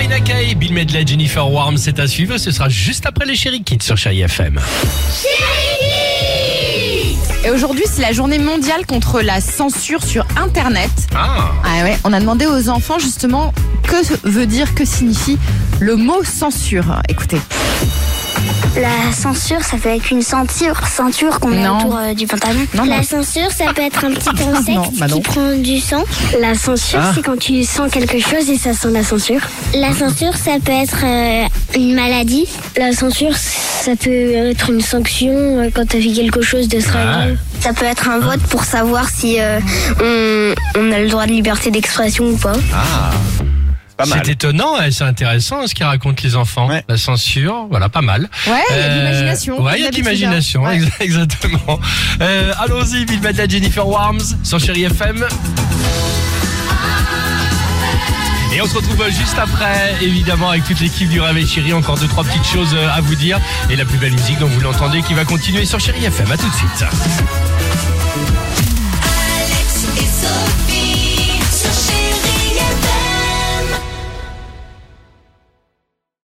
[0.00, 2.38] Tina Kay, Bill Medley, Jennifer Warm, c'est à suivre.
[2.38, 4.58] Ce sera juste après les Chéri Kids sur Chéri FM.
[7.44, 10.90] Et aujourd'hui, c'est la journée mondiale contre la censure sur Internet.
[11.14, 13.52] Ah, Ah ouais, on a demandé aux enfants justement
[13.82, 13.96] que
[14.26, 15.38] veut dire, que signifie
[15.80, 17.02] le mot censure.
[17.10, 17.40] Écoutez.
[18.76, 22.60] La censure, ça peut être une ceinture, ceinture qu'on met autour euh, du pantalon.
[22.74, 22.96] Non, non.
[22.96, 26.04] La censure, ça peut être un petit insecte Non, bah qui prend du sang.
[26.40, 27.12] La censure, Ah.
[27.14, 29.40] c'est quand tu sens quelque chose et ça sent la censure.
[29.74, 32.46] La censure, ça peut être euh, une maladie.
[32.76, 36.76] La censure, ça peut être une sanction euh, quand tu as fait quelque chose de
[36.78, 36.82] Ouais.
[36.84, 37.36] grave.
[37.60, 39.36] Ça peut être un vote pour savoir si
[40.00, 42.54] on, on a le droit de liberté d'expression ou pas.
[42.72, 43.10] Ah,
[44.02, 44.22] pas mal.
[44.24, 46.68] c'est étonnant, et c'est intéressant ce qu'ils racontent les enfants.
[46.68, 46.84] Ouais.
[46.88, 48.28] La censure, voilà, pas mal.
[48.46, 49.62] Ouais, il y a de Euh, l'imagination.
[49.62, 50.72] Ouais, il y a de l'imagination, hein.
[50.72, 51.78] ex- exactement.
[52.20, 55.26] Euh, Allons-y, Bill Medley, Jennifer Warms sur Chéri FM.
[58.52, 61.72] Et on se retrouve juste après, évidemment, avec toute l'équipe du Réveil Chéri.
[61.72, 63.38] Encore deux, trois petites choses euh, à vous dire.
[63.70, 66.30] Et la plus belle musique, dont vous l'entendez, qui va continuer sur Chéri FM.
[66.32, 66.84] À tout de suite.